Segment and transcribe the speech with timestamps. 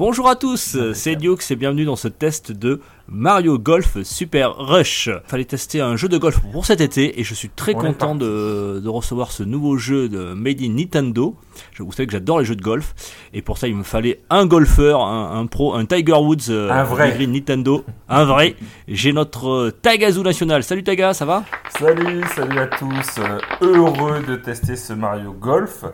[0.00, 5.10] Bonjour à tous, c'est Dukes et bienvenue dans ce test de Mario Golf Super Rush.
[5.26, 8.14] Fallait tester un jeu de golf pour cet été et je suis très On content
[8.14, 11.36] de, de recevoir ce nouveau jeu de Made in Nintendo.
[11.74, 12.94] Je, vous savez que j'adore les jeux de golf
[13.34, 16.70] et pour ça il me fallait un golfeur, un, un pro, un Tiger Woods euh,
[16.70, 17.14] Un vrai.
[17.26, 18.56] Nintendo, un vrai.
[18.88, 20.62] J'ai notre euh, Tagazu national.
[20.64, 21.44] Salut Taga, ça va?
[21.78, 23.18] Salut, salut à tous.
[23.18, 25.84] Euh, heureux de tester ce Mario Golf.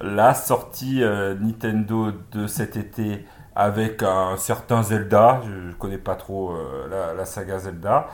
[0.00, 3.24] La sortie euh, Nintendo de cet été
[3.58, 5.42] avec un certain Zelda.
[5.44, 8.06] Je ne connais pas trop euh, la, la saga Zelda.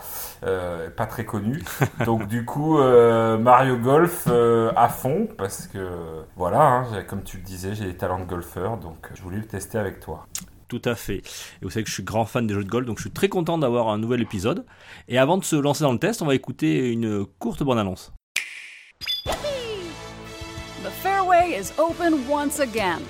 [0.43, 1.63] Euh, pas très connue.
[2.05, 4.27] Donc du coup, euh, Mario Golf
[4.75, 5.87] à fond parce que
[6.35, 8.77] voilà, hein, comme tu le disais, j'ai des talents de golfeur.
[8.77, 10.25] Donc je voulais le tester avec toi.
[10.67, 11.17] Tout à fait.
[11.17, 13.11] Et vous savez que je suis grand fan des jeux de golf, donc je suis
[13.11, 14.65] très content d'avoir un nouvel épisode.
[15.07, 18.13] Et avant de se lancer dans le test, on va écouter une courte bande-annonce.
[21.25, 23.03] The is open once again.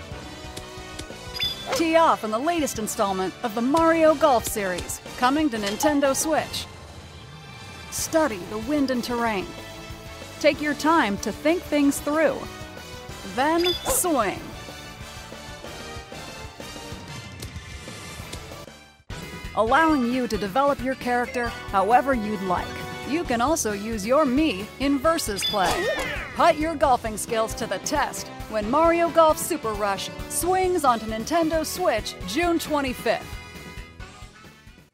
[1.73, 6.66] Tee off in the latest installment of the Mario Golf series, coming to Nintendo Switch.
[7.91, 9.45] Study the wind and terrain.
[10.39, 12.38] Take your time to think things through.
[13.36, 14.39] Then swing.
[19.55, 22.95] Allowing you to develop your character however you'd like.
[23.08, 25.72] You can also use your me in versus play.
[26.36, 31.64] Put your golfing skills to the test when Mario Golf Super Rush swings onto Nintendo
[31.64, 33.22] Switch June 25th.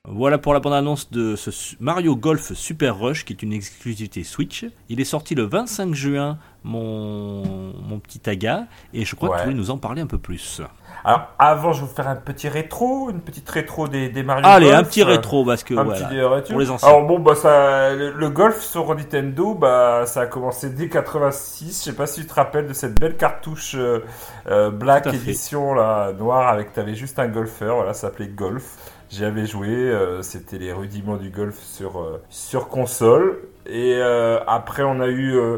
[0.10, 4.66] Voilà pour la bande-annonce de ce Mario Golf Super Rush, qui est une exclusivité Switch.
[4.90, 7.44] Il est sorti le 25 juin, mon,
[7.82, 10.62] mon petit Taga, et je crois que tu voulais nous en parler un peu plus.
[11.04, 14.46] Alors avant, je vais vous faire un petit rétro, une petite rétro des, des Mario
[14.46, 14.78] Allez, Golf.
[14.80, 16.42] un petit rétro, parce que voilà.
[16.42, 16.88] petit pour les anciens.
[16.90, 21.80] Alors bon, bah ça, le, le golf sur Nintendo, bah ça a commencé dès 86.
[21.80, 24.00] Je sais pas si tu te rappelles de cette belle cartouche euh,
[24.48, 27.78] euh, Black édition là noire avec t'avais juste un golfeur.
[27.78, 28.76] Voilà, ça s'appelait Golf.
[29.10, 29.70] J'y avais joué.
[29.70, 33.40] euh, C'était les rudiments du golf sur euh, sur console.
[33.66, 35.58] Et euh, après, on a eu euh,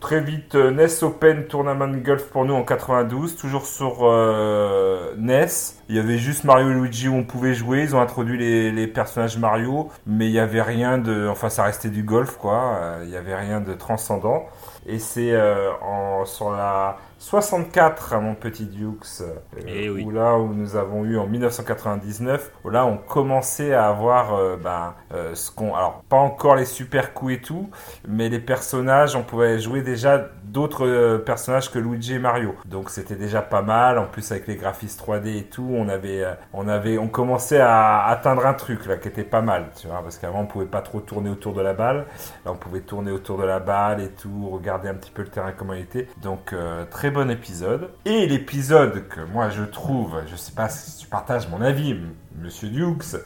[0.00, 5.46] Très vite, euh, NES Open Tournament Golf pour nous en 92, toujours sur euh, NES.
[5.90, 7.82] Il y avait juste Mario et Luigi où on pouvait jouer.
[7.82, 11.64] Ils ont introduit les, les personnages Mario, mais il y avait rien de, enfin ça
[11.64, 12.78] restait du golf quoi.
[12.80, 14.46] Euh, il y avait rien de transcendant.
[14.86, 19.34] Et c'est euh, en sur la 64, mon petit Dukes, euh,
[19.66, 20.02] Eh oui.
[20.04, 24.56] où là où nous avons eu en 1999, où là on commençait à avoir euh,
[24.56, 24.94] ben,
[25.34, 27.68] ce qu'on, alors pas encore les super coups et tout,
[28.08, 32.54] mais les personnages, on pouvait jouer déjà d'autres euh, personnages que Luigi et Mario.
[32.66, 33.98] Donc c'était déjà pas mal.
[33.98, 37.60] En plus avec les graphismes 3D et tout, on avait, euh, on avait, on commençait
[37.60, 40.66] à atteindre un truc là qui était pas mal, tu vois, parce qu'avant on pouvait
[40.66, 42.06] pas trop tourner autour de la balle.
[42.44, 45.28] Là on pouvait tourner autour de la balle et tout, regarder un petit peu le
[45.28, 46.08] terrain comment il était.
[46.22, 47.90] Donc euh, très bon épisode.
[48.04, 51.96] Et l'épisode que moi je trouve, je sais pas si tu partages mon avis,
[52.38, 53.16] Monsieur Dukes,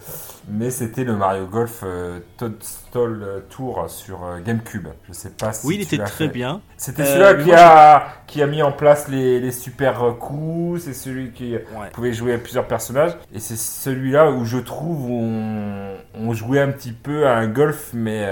[0.49, 4.89] mais c'était le Mario Golf euh, Toadstool euh, Tour sur euh, GameCube.
[5.07, 6.33] Je sais pas si Oui, il tu était très fait.
[6.33, 6.63] bien.
[6.77, 10.95] C'était Euh, celui-là qui a, qui a mis en place les, les super coups, c'est
[10.95, 11.55] celui qui
[11.93, 16.73] pouvait jouer à plusieurs personnages, et c'est celui-là où je trouve on, on jouait un
[16.73, 18.27] petit peu à un golf, mais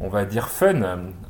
[0.00, 0.82] on va dire fun,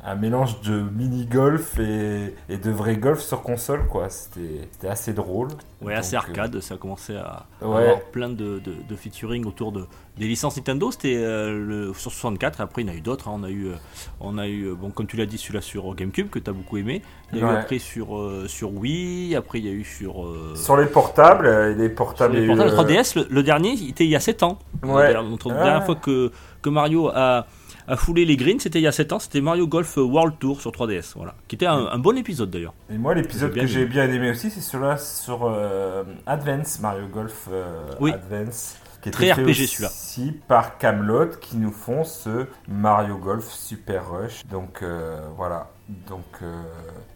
[0.03, 4.09] un, mélange de mini-golf et, et de vrai golf sur console, quoi.
[4.09, 5.49] C'était assez drôle.
[5.83, 7.83] Ouais, assez euh, arcade, ça a commencé à Ouais.
[7.83, 9.85] avoir plein de, de, de featuring autour de,
[10.17, 10.91] des licences Nintendo.
[10.91, 13.27] C'était euh, le, sur 64, et après il y en a eu d'autres.
[13.27, 13.33] hein.
[13.35, 13.75] On a eu, euh,
[14.19, 16.77] on a eu bon, comme tu l'as dit, celui-là sur GameCube que tu as beaucoup
[16.77, 17.01] aimé.
[17.31, 20.25] Il y a eu après sur, euh, sur Wii, après il y a eu sur.
[20.25, 23.43] euh, Sur les portables, les sur portables, les a eu, portables euh, 3DS, le, le
[23.43, 24.59] dernier, il était il y a 7 ans.
[24.83, 25.13] Ouais.
[25.15, 25.63] Ah.
[25.63, 27.45] dernière fois que, que Mario a,
[27.87, 29.19] a foulé les greens, c'était il y a 7 ans.
[29.19, 31.13] C'était Mario Golf World Tour sur 3DS.
[31.15, 31.35] Voilà.
[31.47, 32.73] Qui était un, un bon épisode d'ailleurs.
[32.89, 37.47] Et moi, l'épisode que j'ai bien aimé aussi, c'est celui-là sur euh, Advance, Mario Golf
[37.51, 38.11] euh, Oui.
[38.11, 38.77] Advance.
[39.01, 40.33] Qui Très était fait RPG, celui-là.
[40.47, 44.45] par Camelot qui nous font ce Mario Golf Super Rush.
[44.49, 45.67] Donc euh, voilà.
[46.07, 46.61] Donc euh,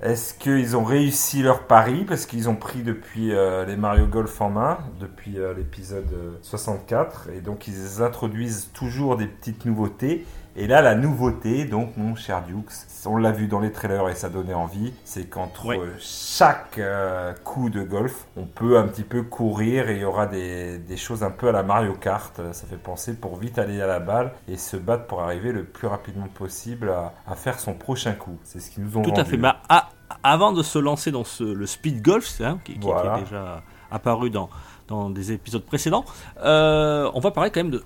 [0.02, 2.04] est-ce qu'ils ont réussi leur pari?
[2.04, 6.38] Parce qu'ils ont pris depuis euh, les Mario Golf en main depuis euh, l'épisode euh,
[6.42, 10.26] 64 et donc ils introduisent toujours des petites nouveautés
[10.58, 12.72] et là, la nouveauté, donc, mon cher Dukes,
[13.06, 17.70] on l'a vu dans les trailers et ça donnait envie, c'est qu'entre chaque euh, coup
[17.70, 21.24] de golf, on peut un petit peu courir et il y aura des, des choses
[21.24, 22.36] un peu à la Mario Kart.
[22.52, 25.64] Ça fait penser pour vite aller à la balle et se battre pour arriver le
[25.64, 28.38] plus rapidement possible à, à faire son prochain coup.
[28.44, 29.38] C'est ce qu'ils nous ont Tout à fait.
[29.38, 29.90] Bah, à-
[30.24, 33.18] avant de se lancer dans ce, le speed golf, hein, qui, qui- qui Voilà.
[33.18, 33.62] est déjà
[33.92, 34.50] apparu dans,
[34.88, 36.06] dans des épisodes précédents.
[36.44, 37.84] Euh, on va parler quand même de.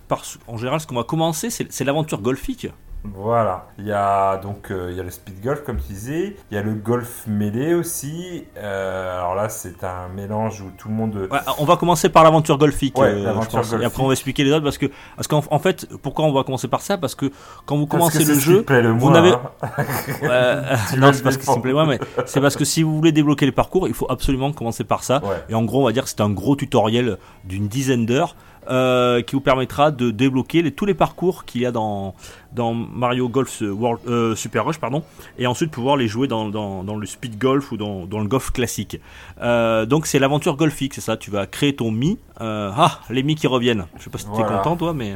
[0.47, 2.67] En général, ce qu'on va commencer, c'est l'aventure golfique.
[3.03, 6.35] Voilà, il y a donc euh, il y a le speed golf comme tu disais,
[6.51, 8.45] il y a le golf mêlé aussi.
[8.57, 11.27] Euh, alors là, c'est un mélange où tout le monde.
[11.31, 13.51] Ouais, on va commencer par l'aventure golfique, Ouais, euh, je pense.
[13.71, 13.81] golfique.
[13.81, 16.31] et après on va expliquer les autres parce que parce qu'en en fait, pourquoi on
[16.31, 16.99] va commencer par ça?
[16.99, 17.31] Parce que
[17.65, 19.41] quand vous Parce commencez c'est le jeu, le vous n'avez hein.
[20.23, 23.51] Euh, non, c'est parce que simplement, mais c'est parce que si vous voulez débloquer les
[23.51, 25.21] parcours, il faut absolument commencer par ça.
[25.49, 28.35] Et en gros, on va dire que c'est un gros tutoriel d'une dizaine d'heures
[28.69, 32.13] euh, qui vous permettra de débloquer les- tous les parcours qu'il y a dans,
[32.53, 35.03] dans Mario Golf World, euh, Super Rush, pardon,
[35.39, 38.27] et ensuite pouvoir les jouer dans, dans, dans le speed golf ou dans, dans le
[38.27, 38.99] golf classique.
[39.41, 41.17] Euh, donc c'est l'aventure golfique, c'est ça.
[41.17, 42.19] Tu vas créer ton Mi.
[42.39, 43.85] Ah, les Mi qui reviennent.
[43.97, 44.57] Je sais pas si t'es Voilà.
[44.57, 45.13] content toi, mais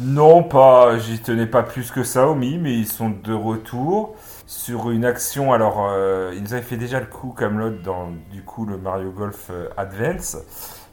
[0.00, 4.14] Non, pas, j'y tenais pas plus que ça, Omi, mais ils sont de retour
[4.50, 5.52] sur une action.
[5.52, 9.12] Alors, euh, ils nous avaient fait déjà le coup, Camelot, dans du coup le Mario
[9.12, 10.36] Golf euh, Advance,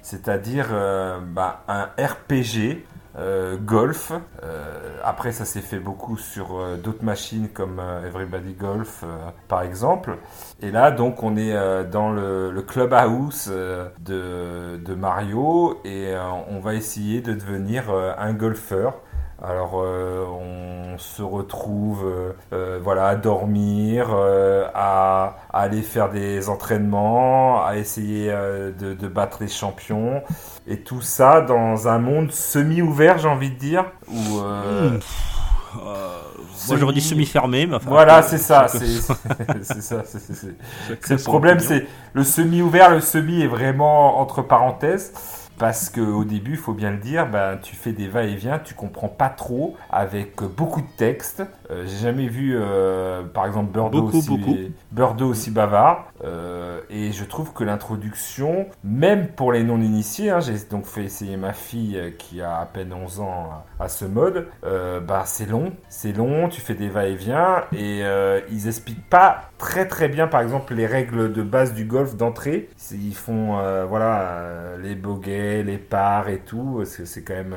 [0.04, 2.86] c'est-à-dire euh, bah, un RPG.
[3.18, 4.12] euh, golf.
[5.04, 9.04] Après, ça s'est fait beaucoup sur d'autres machines comme Everybody Golf,
[9.48, 10.18] par exemple.
[10.62, 11.52] Et là, donc, on est
[11.90, 13.48] dans le, clubhouse
[14.00, 16.14] de, Mario et
[16.48, 19.02] on va essayer de devenir un golfeur.
[19.44, 24.10] Alors, euh, on se retrouve, euh, euh, voilà, à dormir,
[24.74, 30.24] à, à aller faire des entraînements, à essayer de, de battre les champions,
[30.66, 35.00] et tout ça dans un monde semi-ouvert, j'ai envie de dire, où euh, Hmm.
[35.86, 36.08] euh,
[36.68, 37.68] moi j'aurais dit Semi- semi-fermé.
[37.68, 38.88] Mais enfin, voilà, c'est ça, c'est
[39.82, 40.56] ça, c'est-
[41.10, 42.90] le problème, c'est le semi-ouvert.
[42.90, 45.14] Le semi est vraiment entre parenthèses.
[45.58, 48.76] Parce que au début, il faut bien le dire, ben, tu fais des va-et-vient, tu
[48.76, 51.42] comprends pas trop, avec beaucoup de texte.
[51.70, 54.56] Euh, J'ai jamais vu, euh, par exemple, Birdo Beaucoup, aussi, beaucoup.
[54.92, 56.12] Birdo aussi bavard.
[56.24, 61.38] Euh, et je trouve que l'introduction, même pour les non-initiés, hein, j'ai donc fait essayer
[61.38, 63.50] ma fille qui a à peine 11 ans
[63.80, 68.04] à, ce mode, bah, c'est long, c'est long, tu fais des va-et-vient, et
[68.52, 72.70] ils expliquent pas très très bien, par exemple, les règles de base du golf d'entrée.
[72.92, 77.56] Ils font, voilà, les bogeys, les parts et tout, c'est quand même...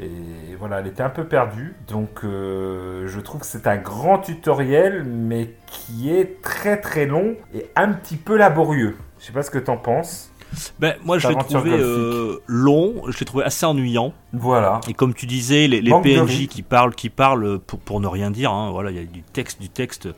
[0.00, 1.74] euh, et voilà, elle était un peu perdue.
[1.88, 7.36] Donc, euh, je trouve que c'est un grand tutoriel, mais qui est très très long
[7.54, 8.96] et un petit peu laborieux.
[9.18, 10.32] Je sais pas ce que t'en penses.
[10.78, 14.14] Ben, moi, je l'ai trouvé euh, long, je l'ai trouvé assez ennuyant.
[14.32, 14.80] Voilà.
[14.88, 18.52] Et comme tu disais, les, PNJ qui parlent, qui parlent pour, pour ne rien dire,
[18.52, 20.08] hein, voilà, il y a du texte, du texte.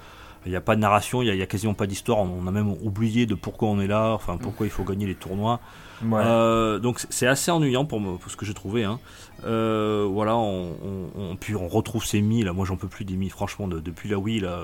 [0.46, 2.18] Il n'y a pas de narration, il n'y a quasiment pas d'histoire.
[2.18, 5.06] On, on a même oublié de pourquoi on est là, enfin pourquoi il faut gagner
[5.06, 5.60] les tournois.
[6.02, 6.22] Ouais.
[6.24, 8.84] Euh, donc c'est- assez ennuyant pour, me- pour ce que j'ai trouvé.
[8.84, 8.98] Hein.
[9.44, 12.52] Euh, voilà, on, on, on- puis on retrouve ces mi là.
[12.52, 13.28] Moi j'en peux plus des mi.
[13.28, 14.60] Franchement, de- depuis la Wii là,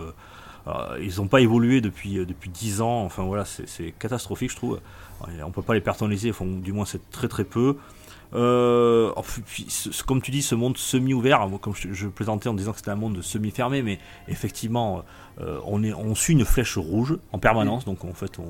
[0.69, 3.05] euh, ils n'ont pas évolué depuis depuis 10 ans.
[3.05, 4.81] Enfin voilà, c'est catastrophique je trouve.
[5.27, 6.31] Ouais, On peut pas les personnaliser.
[6.31, 7.77] Enfin, du moins c'est très très peu.
[8.35, 9.67] Euh, oh, puis-
[10.05, 12.91] comme tu dis, ce monde semi-ouvert, moi, comme je, je plaisantais en disant que c'était
[12.91, 15.05] un monde semi-fermé, mais effectivement,
[15.41, 18.47] euh, on, est, on suit une flèche rouge en permanence, donc en fait, on,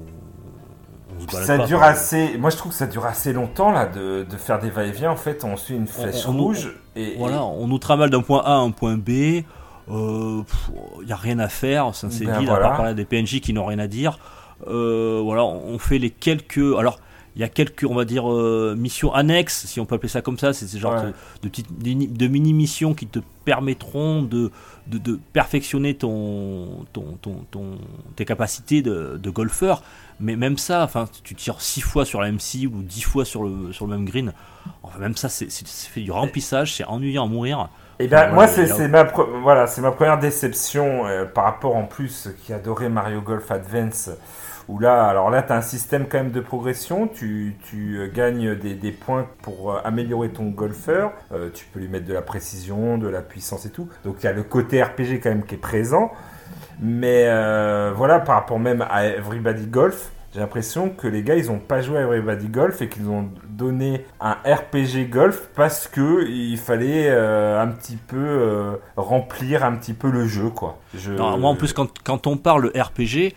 [1.18, 2.36] on se ça pas, dure assez.
[2.38, 5.10] Moi, je trouve que ça dure assez longtemps là de, de faire des va-et-vient.
[5.10, 8.22] En fait, on suit une flèche on- on- rouge et Voilà, on nous tramale d'un
[8.22, 9.42] point A à un point B.
[9.88, 12.66] Il n'y a rien à faire, ça c'est Ben dit, voilà.
[12.66, 14.18] à part parler des PNJ qui n'ont rien à dire.
[14.66, 16.58] Euh, voilà, on fait les quelques.
[16.78, 16.98] Alors,
[17.36, 20.22] il y a quelques, on va dire, euh, missions annexes, si on peut appeler ça
[20.22, 20.52] comme ça.
[20.54, 21.02] C'est ce genre Ouais.
[21.02, 24.50] de, de petites mini- de mini-missions qui te permettront de,
[24.86, 27.78] de, de perfectionner ton, ton, ton, ton-
[28.16, 29.82] tes capacités de, de golfeur.
[30.18, 33.24] Mais même ça, enfin, tu tires 6 fois sur la même cible ou 10 fois
[33.26, 34.32] sur le, sur le même green.
[34.82, 37.68] Enfin, même ça, c'est fait du remplissage, c'est ennuyant à mourir.
[37.98, 39.04] Et ben Ouais, moi c'est là- ma
[39.42, 44.10] voilà ma première déception euh, par rapport en plus qui adorait Mario Golf Advance
[44.68, 47.08] où là alors là tu as un système quand même de progression.
[47.08, 51.12] Tu, tu euh, gagnes des, des points pour euh, améliorer ton golfeur.
[51.32, 53.88] Euh, tu peux lui mettre de la précision de la puissance et tout.
[54.04, 56.12] Donc il y a le côté RPG quand même qui est présent.
[56.80, 57.24] Mais
[57.94, 61.80] voilà par rapport même à Everybody Golf j'ai l'impression que les gars, ils ont pas
[61.80, 67.08] joué à Everybody Golf et qu'ils ont donné un RPG Golf parce que il fallait
[67.08, 70.78] un petit peu remplir un petit peu le jeu, quoi.
[71.08, 73.34] Non, moi, en plus, quand, quand on parle RPG,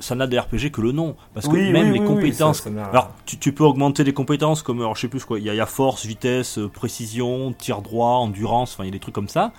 [0.00, 1.14] ça n'a de RPG que le nom.
[1.34, 2.58] Parce que Oui, même oui, les oui, compétences.
[2.58, 5.24] ça- ça n'a- alors, tu, tu peux augmenter les compétences comme, alors, je sais plus
[5.24, 8.84] quoi, il y, a- il y a force, vitesse, euh, précision, tir droit, endurance, enfin,
[8.84, 9.52] il y a des trucs comme ça.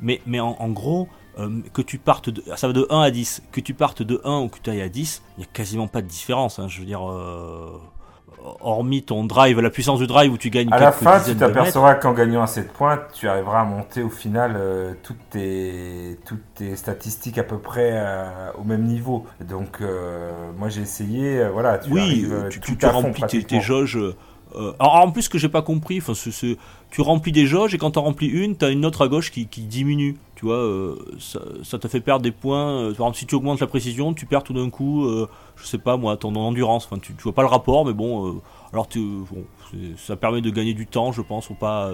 [0.00, 3.10] Mais, mais en, en gros, euh, que tu partes de, ça va de 1 à
[3.10, 5.48] 10, que tu partes de 1 ou que tu ailles à 10, il n'y a
[5.52, 6.58] quasiment pas de différence.
[6.58, 7.78] hein, je veux dire, euh,
[8.60, 11.94] hormis ton drive, la puissance du drive où tu gagnes À la fin, tu t'apercevras
[11.94, 16.42] qu'en gagnant assez de points, tu arriveras à monter au final euh, toutes, tes, toutes
[16.54, 19.26] tes statistiques à peu près euh, au même niveau.
[19.40, 23.00] Donc, euh, moi j'ai essayé, voilà, tu oui, arrives tu, tout tu, tu à fond
[23.02, 23.98] remplis tes, tes jauges.
[24.78, 26.56] en plus, ce que j'ai pas compris, c'est-
[26.90, 29.08] tu remplis des jauges et quand tu en remplis une, tu as une autre à
[29.08, 30.16] gauche qui, qui diminue.
[30.38, 32.70] Tu vois, euh, ça, ça te fait perdre des points.
[32.70, 35.66] euh, par exemple, si tu augmentes la précision, tu perds tout d'un coup, euh, je
[35.66, 36.86] sais pas moi, ton endurance.
[36.86, 38.40] Enfin, tu, vois pas le rapport, mais bon,
[38.72, 39.02] alors tu,
[39.96, 41.90] ça permet de gagner du temps, je pense, ou pas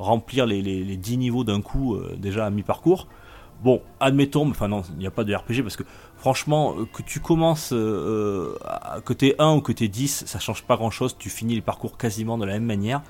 [0.00, 3.06] remplir les, les, les 10 niveaux d'un coup déjà à mi-parcours.
[3.62, 5.84] Bon, admettons, enfin non, il n'y a pas de RPG parce que
[6.18, 10.38] franchement, euh, que tu commences, euh, à- que t'es 1 ou que t'es 10, ça
[10.38, 13.02] change pas grand chose, tu finis les parcours quasiment de la même manière.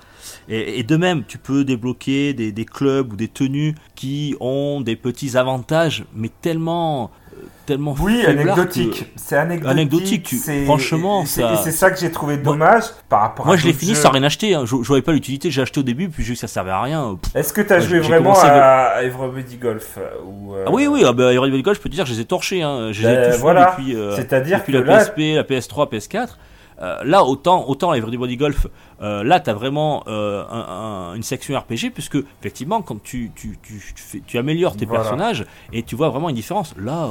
[0.49, 5.37] Et, de même, tu peux débloquer des, clubs ou des tenues qui ont des petits
[5.37, 7.09] avantages, mais tellement, euh,
[7.66, 9.07] tellement Oui, que- anecdotique.
[9.16, 9.71] C'est anecdotique.
[9.73, 13.49] Anecdotique, tu- c'est- franchement, c'est ça- c'est ça que j'ai trouvé dommage par rapport à.
[13.49, 14.00] Moi, je l'ai fini jeux.
[14.00, 14.54] sans rien acheter.
[14.54, 14.62] Hein.
[14.64, 15.50] Je, je voyais pas l'utilité.
[15.50, 17.16] J'ai acheté au début, puis j'ai vu que ça servait à rien.
[17.35, 20.71] Est-ce que tu as Moi, joué vraiment à, à Everybody Golf euh, ou, euh, Ah
[20.73, 21.02] oui, oui.
[21.07, 22.62] Ah bah, Everybody Golf, je peux te dire, je les ai torchés.
[22.62, 22.90] Hein.
[22.92, 23.75] Je les ai Ben, tous voilà.
[23.76, 23.95] depuis.
[23.95, 26.38] euh, C'est-à-dire depuis que la là, PSP, la PS3, PS4.
[26.81, 28.67] Euh, là, autant, autant Everybody Golf,
[29.03, 33.33] euh, là, tu as vraiment euh, un- un- une section RPG, puisque effectivement, quand tu,
[33.35, 35.03] tu, tu, tu fais- tu améliores tes Voilà.
[35.03, 36.75] personnages et tu vois vraiment une différence.
[36.79, 37.09] Là,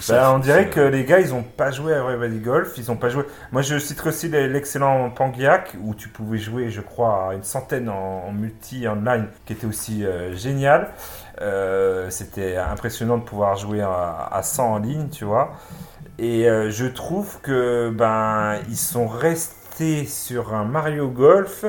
[0.00, 2.96] ça- on dirait que les gars, ils ont pas joué à Everybody Golf, ils ont
[2.96, 3.22] pas joué.
[3.52, 7.88] Moi, je citerai aussi l'excellent Pangiac où tu pouvais jouer, je crois, à une centaine
[7.88, 10.88] en, en multi online, qui était aussi euh, génial.
[11.40, 15.52] Euh, C'était impressionnant de pouvoir jouer à, à 100 en ligne, tu vois.
[16.18, 21.64] Et euh, je trouve que ben ils sont restés sur un Mario Golf,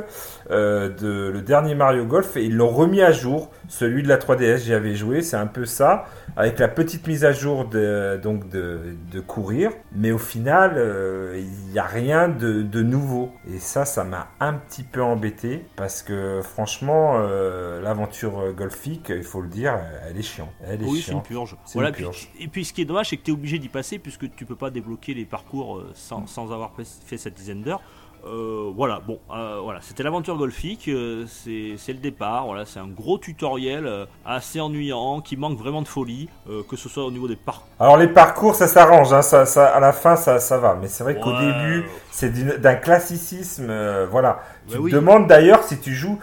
[0.51, 3.51] euh, de, le dernier Mario Golf, et ils l'ont remis à jour.
[3.67, 7.23] Celui de la 3DS, j'y avais joué, c'est un peu ça, avec la petite mise
[7.23, 8.79] à jour de, donc de,
[9.11, 9.71] de courir.
[9.93, 13.31] Mais au final, euh, il n'y a rien de, de nouveau.
[13.47, 19.23] Et ça, ça m'a un petit peu embêté, parce que franchement, euh, l'aventure golfique, il
[19.23, 19.77] faut le dire,
[20.09, 20.49] elle est chiante.
[20.65, 21.55] Elle est Oui, c'est une purge.
[21.73, 22.31] Voilà, une puis- purge.
[22.39, 24.45] et puis ce qui est dommage, c'est que tu es obligé d'y passer puisque tu
[24.45, 26.71] peux pas débloquer les parcours sans, sans avoir
[27.05, 27.81] fait cette dizaine d'heures.
[28.25, 32.87] Euh, voilà, bon, euh, voilà, c'était l'aventure golfique, euh, c'est le départ, voilà, c'est un
[32.87, 36.29] gros tutoriel euh, assez ennuyant, qui manque vraiment de folie,
[36.69, 37.67] que ce soit au niveau des parcours.
[37.79, 40.77] Alors les parcours, ça s'arrange, hein, ça, ça, à la fin, ça, ça va.
[40.81, 43.71] Mais c'est vrai qu'au début, c'est d'un classicisme,
[44.11, 44.39] voilà.
[44.67, 44.91] Tu Bah oui.
[44.91, 46.19] demandes d'ailleurs si tu joues.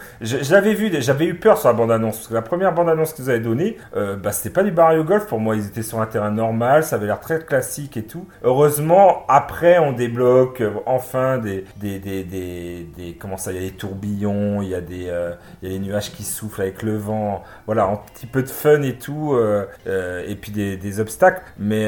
[0.49, 3.39] L'avais vu, j'avais eu peur sur la bande-annonce parce que la première bande-annonce qu'ils avaient
[3.39, 5.55] donnée, bah c'était pas du Mario Golf pour moi.
[5.55, 8.25] Ils étaient sur un terrain normal, ça avait l'air très classique et tout.
[8.43, 13.69] Heureusement, après, on débloque enfin des, des, des, des, des- comment ça, il y a
[13.69, 16.83] des tourbillons, il y a des, euh, il y a des nuages qui soufflent avec
[16.83, 17.43] le vent.
[17.65, 21.41] Voilà, un petit peu de fun et tout, euh, euh, et puis des, des obstacles.
[21.57, 21.87] Mais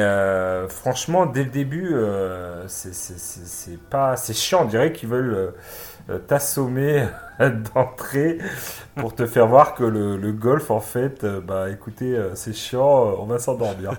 [0.70, 1.94] franchement, dès le début,
[2.68, 4.64] c'est pas, c'est chiant.
[4.64, 5.54] On dirait qu'ils veulent
[6.18, 7.06] t'assommer
[7.74, 8.38] d'entrée
[8.96, 12.52] pour te faire voir que le, le golf, en fait, euh, bah écoutez, euh, c'est
[12.54, 13.92] chiant, euh, on va s'endormir.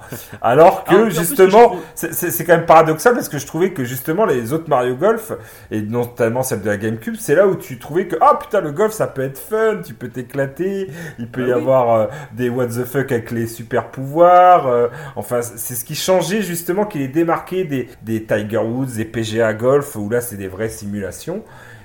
[0.43, 4.27] Alors Ah, que plus, justement, c'est- quand même paradoxal parce que je trouvais que justement
[4.27, 5.33] les autres Mario Golf,
[5.71, 8.73] et notamment celle de la GameCube, c'est là où tu trouvais que, ah putain, le
[8.73, 11.63] golf ça peut être fun, tu peux t'éclater, il peut y Ah oui.
[11.63, 15.95] avoir euh, des what the fuck avec les super pouvoirs, euh, enfin c'est ce qui
[15.95, 20.37] changeait justement, qui les démarquait des, des Tiger Woods, des PGA Golf, où là c'est
[20.37, 21.43] des vraies simulations.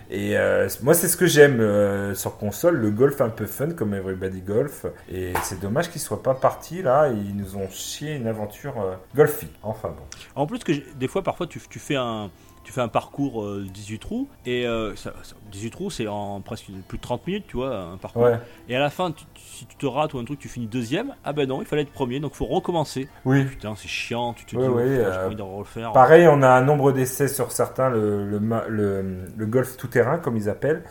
[0.09, 3.71] Et euh, moi, c'est ce que j'aime euh, sur console, le golf un peu fun
[3.71, 4.85] comme Everybody Golf.
[5.11, 7.09] Et c'est dommage qu'ils soient pas partis là.
[7.09, 9.25] Ils nous ont chié une aventure euh.
[9.63, 10.03] Enfin bon.
[10.35, 12.29] En plus que des fois, parfois, tu, tu fais un.
[12.65, 16.41] Tu fais un parcours euh, 18 trous et euh, ça- ça- 18 trous c'est en
[16.41, 18.39] presque plus de 30 minutes tu vois un parcours Ouais.
[18.67, 21.13] et à la fin tu- si tu te rates ou un truc tu finis deuxième
[21.23, 23.45] ah ben non il fallait être premier donc faut recommencer Oui.
[23.45, 25.91] putain c'est chiant tu te Ouais, dis oh, putain, j'ai euh, pas envie d'en refaire
[25.93, 29.05] Pareil, on a un nombre d'essais sur certains, le, le, le,
[29.37, 30.83] le golf tout-terrain, comme ils appellent,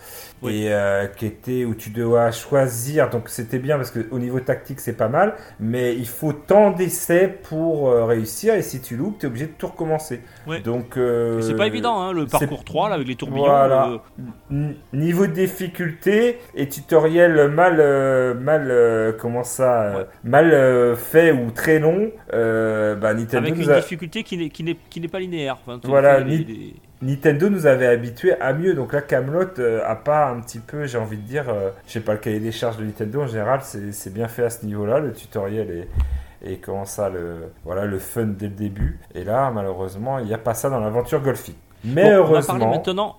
[0.42, 0.62] Oui.
[0.62, 3.10] et euh, qui était où tu dois choisir.
[3.10, 7.28] Donc c'était bien parce qu'au niveau tactique, c'est pas mal, mais il faut tant d'essais
[7.42, 10.20] pour euh, réussir, et si tu loupes, tu es obligé de tout recommencer.
[10.46, 10.60] Ouais.
[10.60, 10.94] Donc
[11.40, 13.90] c'est pas évident hein, le parcours 3 là avec les tourbillons Voilà.
[14.52, 20.06] euh, Niveau de difficulté et tutoriel mal, euh, mal, euh, comment ça, euh, Ouais.
[20.24, 24.62] mal euh, fait ou très long, euh, bah, Nintendo avec une a- difficulté qui
[25.00, 28.72] n'est pas linéaire Enfin, Voilà, les- ni- les- Nintendo nous avait habitués à mieux.
[28.72, 29.48] Donc là, Camelot
[29.84, 32.40] a pas un petit peu, j'ai envie de dire, euh, je sais pas le cahier
[32.40, 35.00] des charges de Nintendo en général, c'est c'est bien fait à ce niveau-là.
[35.00, 35.88] Le tutoriel est
[36.44, 39.00] et comment ça le voilà le fun dès le début.
[39.14, 41.56] Et là, malheureusement, il n'y a pas ça dans l'aventure golfique.
[41.84, 43.16] Mais Bon, on va heureusement, parler maintenant.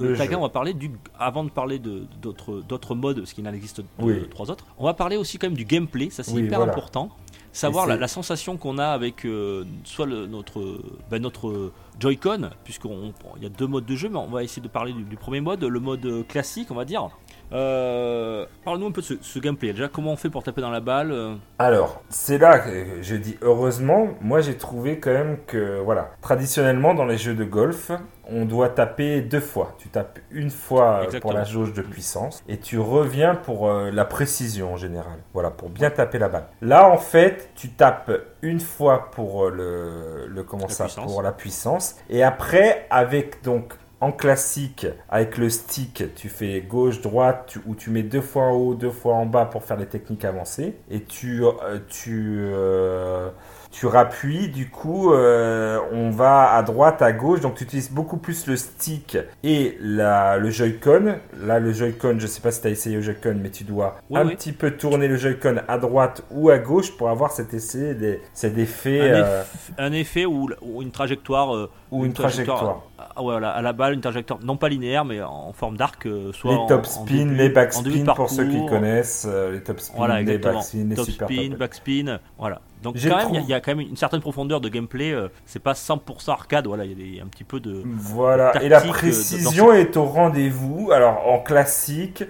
[0.00, 0.90] Euh, Taga, on va parler du.
[1.18, 4.28] Avant de parler d'autres modes, parce qu'il en existe Oui.
[4.30, 6.72] trois autres, on va parler aussi quand même du gameplay, ça c'est Oui, hyper voilà.
[6.72, 7.10] important.
[7.54, 13.46] savoir la, sensation qu'on a avec euh, soit le- notre, ben, notre Joy-Con, puisqu'il y
[13.46, 15.62] a deux modes de jeu, mais on va essayer de parler du, du premier mode,
[15.64, 17.10] le mode classique, on va dire.
[17.52, 19.72] Euh, Parle-nous un peu de ce, ce gameplay.
[19.72, 22.70] Déjà, comment on fait pour taper dans la balle euh, Alors, c'est là que
[23.02, 27.44] je dis heureusement, moi j'ai trouvé quand même que, voilà, traditionnellement dans les jeux de
[27.44, 27.90] golf,
[28.30, 29.74] on doit taper deux fois.
[29.78, 33.90] Tu tapes une fois euh, pour la jauge de puissance et tu reviens pour euh,
[33.90, 35.18] la précision en général.
[35.34, 36.46] Voilà, pour bien taper la balle.
[36.62, 41.12] Là, en fait, tu tapes une fois pour le, le comment La ça, puissance.
[41.12, 47.44] pour la puissance et après avec donc en classique, avec le stick, tu fais gauche-droite,
[47.46, 49.86] tu, où tu mets deux fois en haut, deux fois en bas pour faire les
[49.86, 50.74] techniques avancées.
[50.90, 53.30] Et tu, euh, tu, euh,
[53.70, 57.40] tu rappuies, du coup, euh, on va à droite, à gauche.
[57.40, 61.18] Donc tu utilises beaucoup plus le stick et la, le Joy-Con.
[61.40, 63.98] Là, le Joy-Con, je sais pas si tu as essayé le Joy-Con, mais tu dois
[64.10, 64.34] Oui, un oui.
[64.34, 68.20] petit peu tourner le Joy-Con à droite ou à gauche pour avoir cet essai, des,
[68.34, 69.44] cet effet un, eff-
[69.78, 71.68] un effet ou, ou une trajectoire.
[71.92, 72.82] Ou une trajectoire.
[72.98, 76.06] ah, ouais, voilà, à la balle, une trajectoire non pas linéaire, mais en forme d'arc,
[76.06, 78.66] euh, soit Les en- top spin, les en back début de spin pour ceux qui
[78.66, 80.54] connaissent, euh, les top spin, Voilà, les exactement.
[80.54, 81.58] back spin, les Top super spin, top.
[81.58, 82.60] backspin, voilà.
[82.82, 85.12] Donc quand même, il y a- y, quand même une certaine profondeur de gameplay.
[85.12, 87.80] euh, c'est pas 100% arcade, voilà, il y a des- un petit peu de.
[87.84, 90.90] Voilà, et la euh, précision est au rendez-vous.
[90.90, 92.24] Alors en classique,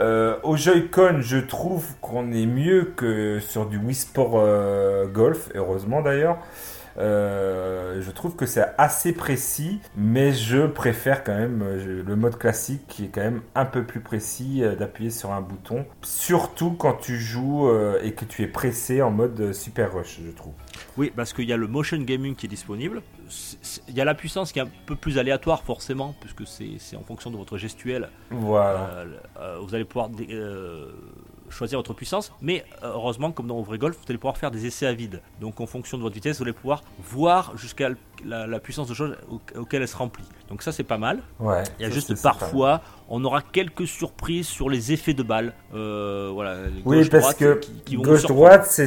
[0.00, 4.38] euh, au Joy-Con, je trouve qu'on est mieux que sur du Wii Sport
[5.14, 6.36] Golf, heureusement d'ailleurs.
[6.98, 12.38] Euh, je trouve que c'est assez précis, mais je préfère quand même euh, le mode
[12.38, 16.72] classique qui est quand même un peu plus précis euh, d'appuyer sur un bouton, surtout
[16.72, 17.68] quand tu joues
[18.02, 20.52] et que tu es pressé en mode Super Rush, je trouve.
[20.96, 23.02] Oui, parce qu'il y a le motion gaming qui est disponible.
[23.88, 27.02] Il y a la puissance qui est un peu plus aléatoire forcément, puisque c'est en
[27.02, 28.08] fonction de votre gestuelle.
[28.30, 28.90] Voilà.
[28.90, 29.06] Euh,
[29.38, 30.90] euh, vous allez pouvoir euh,
[31.50, 34.66] choisir votre puissance, mais euh, heureusement, comme dans vrai golf, vous allez pouvoir faire des
[34.66, 35.20] essais à vide.
[35.40, 37.90] Donc en fonction de votre vitesse, vous allez pouvoir voir jusqu'à
[38.24, 40.24] la, la puissance de chose au- auquel elle se remplit.
[40.48, 41.22] Donc ça, c'est pas mal.
[41.40, 41.62] Ouais.
[41.78, 45.52] Il y a juste parfois, on aura quelques surprises sur les effets de balle.
[45.74, 48.86] Euh, voilà, Oui, parce droite, que qui, gauche-droite, c'est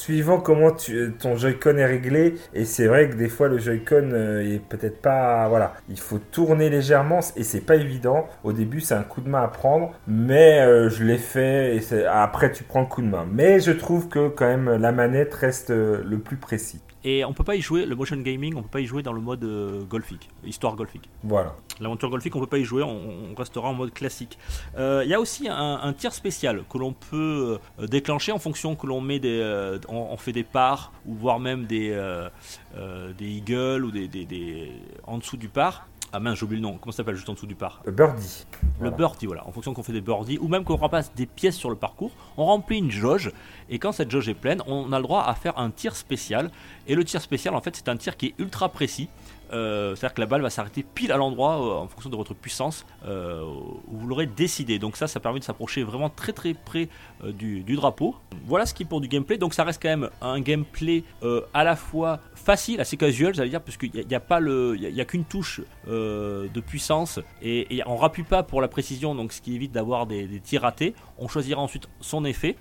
[0.00, 0.70] suivant comment
[1.18, 2.34] ton Joy-Con est réglé.
[2.54, 5.46] Et c'est vrai que des fois, le Joy-Con euh, est peut-être pas.
[5.48, 8.26] Voilà, il faut tourner légèrement et c'est pas évident.
[8.42, 12.06] Au début, c'est un coup de main à prendre, mais euh, je l'ai fait et
[12.06, 13.26] après, tu prends le coup de main.
[13.30, 16.80] Mais je trouve que quand même, la manette reste euh, le plus précis.
[17.02, 19.14] Et on peut pas y jouer, le motion gaming, on peut pas y jouer dans
[19.14, 21.08] le mode euh, golfique, histoire golfique.
[21.24, 21.56] Voilà.
[21.80, 24.38] L'aventure golfique, on peut pas y jouer, on, on restera en mode classique.
[24.76, 28.38] Euh, Il y a aussi un, un tir spécial que l'on peut euh, déclencher en
[28.38, 31.90] fonction que l'on met des, euh, on, on fait des parts ou voire même des,
[31.90, 32.28] euh,
[32.76, 34.72] euh, des eagles ou des, des, des-
[35.06, 35.86] en dessous du par.
[36.12, 36.76] Ah mince, j'ai oublié le nom.
[36.76, 38.44] Comment ça s'appelle juste en dessous du par Le birdie.
[38.80, 39.46] Le birdie, voilà.
[39.46, 42.10] En fonction qu'on fait des birdies ou même qu'on ramasse des pièces sur le parcours,
[42.36, 43.30] on remplit une jauge
[43.68, 46.50] et quand cette jauge est pleine, on a le droit à faire un tir spécial.
[46.88, 49.08] Et le tir spécial, en fait, c'est un tir qui est ultra précis.
[49.52, 52.34] Euh, C'est-à-dire que la balle va s'arrêter pile à l'endroit euh, en fonction de votre
[52.34, 54.78] puissance euh, où vous l'aurez décidé.
[54.78, 56.88] Donc ça, ça permet de s'approcher vraiment très très près
[57.22, 58.14] du, drapeau.
[58.46, 59.38] Voilà ce qui est pour du gameplay.
[59.38, 61.04] Donc ça reste quand même un gameplay
[61.54, 64.88] à la fois facile, assez casual, j'allais dire, parce qu'il n'y a, pas le, il
[64.88, 69.40] y a- qu'une touche de puissance et, on rappuie pas pour la précision, donc ce
[69.40, 70.94] qui évite d'avoir des, des tirs ratés.
[71.18, 72.56] On choisira ensuite son effet.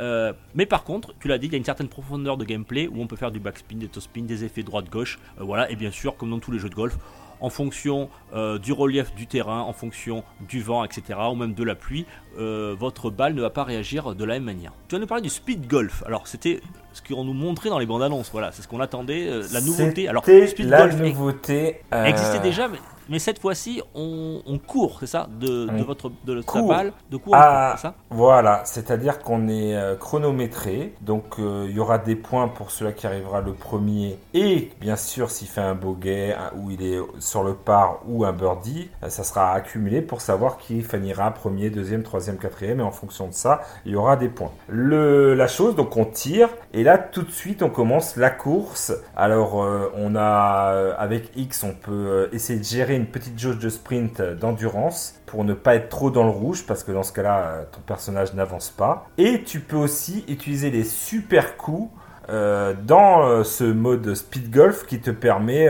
[0.00, 2.88] Euh, mais par contre, tu l'as dit, il y a une certaine profondeur de gameplay
[2.88, 5.90] où on peut faire du backspin, des topspin, des effets droite-gauche, euh, voilà, et bien
[5.90, 6.96] sûr, comme dans tous les jeux de golf,
[7.42, 11.64] en fonction euh, du relief du terrain, en fonction du vent, etc., ou même de
[11.64, 14.72] la pluie, votre balle ne va pas réagir de la même manière.
[14.88, 16.02] Tu vas nous parler du speed golf.
[16.06, 16.60] Alors, c'était
[16.92, 20.08] ce qu'on nous montrait dans les bandes annonces, voilà, c'est ce qu'on attendait, la nouveauté.
[20.08, 21.80] Alors, speed la golf nouveauté.
[21.92, 22.78] existait déjà, mais,
[23.10, 26.68] mais cette fois-ci, on, on court, c'est ça, de, votre de court.
[26.68, 27.72] balle, de on Ah.
[27.72, 32.16] court, c'est ça Voilà, c'est-à-dire qu'on est euh, chronométré, donc euh, il y aura des
[32.16, 36.70] points pour celui qui arrivera le premier, et bien sûr s'il fait un bogey ou
[36.70, 40.82] il est sur le par ou un birdie, euh, ça sera accumulé pour savoir qui
[40.82, 44.52] finira premier, deuxième, troisième, quatrième, et en fonction de ça, il y aura des points.
[44.68, 48.92] Le, la chose, donc on tire, et là tout de suite on commence la course.
[49.16, 54.20] Alors euh, on a, avec X, on peut essayer de gérer petite jauge de sprint
[54.20, 57.38] euh, d'endurance pour ne pas être trop dans le rouge parce que dans ce cas-là,
[57.38, 59.08] euh, ton personnage n'avance pas.
[59.18, 61.90] Et tu peux aussi utiliser les super coups
[62.28, 65.68] euh, dans ce mode speed golf qui te permet,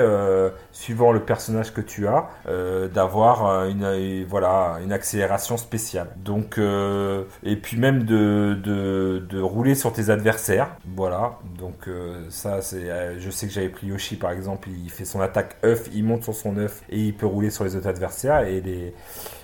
[0.80, 6.08] suivant le personnage que tu as, euh, d'avoir euh, une, euh, voilà, une accélération spéciale.
[6.16, 10.68] Donc, et puis même de, de, rouler sur tes adversaires.
[10.96, 11.38] Voilà.
[11.58, 11.88] Donc,
[12.30, 15.88] ça, c'est, je sais que j'avais pris Yoshi par exemple, il fait son attaque œuf,
[15.92, 18.94] il monte sur son œuf et il peut rouler sur les autres adversaires et les,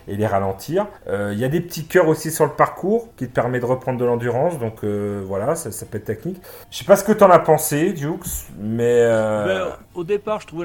[0.08, 0.86] et les ralentir.
[1.06, 3.98] Il y a des petits cœurs aussi sur le parcours qui te permet de reprendre
[3.98, 4.58] de l'endurance.
[4.58, 6.40] Donc, voilà, ça, ça peut être technique.
[6.70, 9.02] Je sais pas ce que t'en as pensé, Dukes, mais.
[9.04, 10.64] Ben, au départ, je trouvais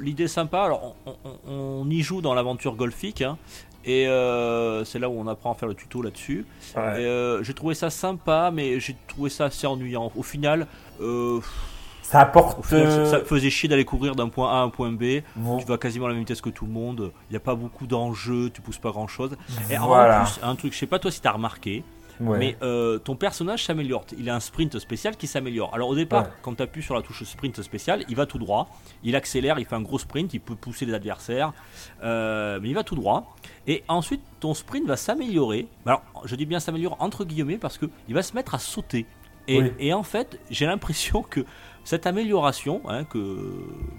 [0.00, 0.62] l'idée sympa.
[0.62, 1.52] Alors, on, on-
[1.84, 3.22] on y joue dans l'aventure golfique.
[3.22, 3.38] hein,
[3.86, 6.46] et euh, c'est là où on apprend à faire le tuto là-dessus.
[6.74, 6.82] ouais.
[6.82, 10.10] Euh, j'ai trouvé ça sympa, mais j'ai trouvé ça assez ennuyant.
[10.16, 10.66] Au final,
[11.02, 11.38] euh,
[12.02, 12.64] Ça apporte.
[12.64, 15.20] final ça, faisait chier d'aller courir d'un point A à un point B.
[15.58, 17.12] Tu vas quasiment à la même vitesse que tout le monde.
[17.28, 19.36] Il n'y a pas beaucoup d'enjeux, tu pousses pas grand chose.
[19.70, 20.22] Et Voilà.
[20.22, 21.84] en plus, un truc, je sais pas toi si t'as remarqué,
[22.20, 22.38] Ouais.
[22.38, 24.04] mais euh, ton personnage s'améliore.
[24.18, 25.74] Il a un sprint spécial qui s'améliore.
[25.74, 26.30] Alors au départ, Ouais.
[26.42, 28.68] quand tu appuies sur la touche sprint spécial, il va tout droit.
[29.02, 31.52] Il accélère, il fait un gros sprint, il peut pousser les adversaires.
[32.02, 33.34] Euh, mais il va tout droit.
[33.66, 35.66] Et ensuite, ton sprint va s'améliorer.
[35.86, 39.06] Alors, je dis bien s'améliorer entre guillemets parce que il va se mettre à sauter.
[39.46, 39.72] Et, Oui.
[39.78, 41.44] et en fait, j'ai l'impression que
[41.84, 43.52] cette amélioration, hein, que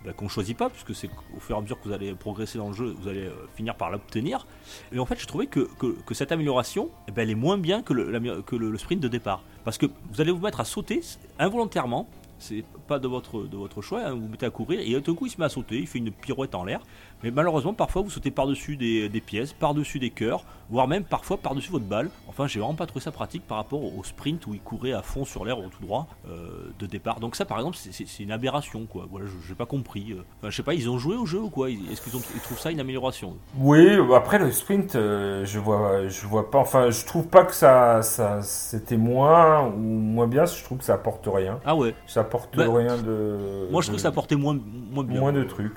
[0.04, 2.70] bah, choisit pas, puisque c'est au fur et à mesure que vous allez progresser dans
[2.70, 4.48] le jeu, vous allez euh, finir par l'obtenir.
[4.92, 5.68] Et en fait, je trouvais que,
[6.12, 9.44] cette amélioration, eh ben, elle est moins bien que, le, sprint de départ.
[9.64, 11.02] Parce que vous allez vous mettre à sauter
[11.38, 12.10] involontairement.
[12.40, 15.30] C'est pas de votre, choix, hein, vous vous mettez à courir et tout coup il
[15.30, 16.82] se met à sauter, il fait une pirouette en l'air.
[17.26, 21.38] Mais malheureusement, parfois vous sautez par-dessus des, des pièces, par-dessus des cœurs, voire même parfois
[21.38, 22.12] par-dessus votre balle.
[22.28, 25.02] Enfin, j'ai vraiment pas trouvé ça pratique par rapport au sprint où il courait à
[25.02, 27.20] fond sur l'air au tout droit euh, de départ.
[27.20, 29.08] Donc, ça par exemple, c'est- une aberration quoi.
[29.10, 30.12] Voilà, j'ai pas compris.
[30.12, 30.22] euh.
[30.40, 31.72] Enfin, je sais pas, ils ont joué au jeu ou quoi?
[31.72, 36.28] Est-ce qu'ils ils trouvent ça une amélioration Oui, après le sprint, euh, je vois, je
[36.28, 36.60] vois pas.
[36.60, 40.46] Enfin, je trouve pas que ça, ça c'était moins ou moins bien.
[40.46, 41.60] Je trouve que ça apporte rien.
[41.66, 43.68] Ah ouais, Ça apporte Bah, rien de.
[43.72, 44.56] moi je trouve que ça apportait moins,
[44.92, 45.20] moins bien.
[45.20, 45.74] moins de trucs.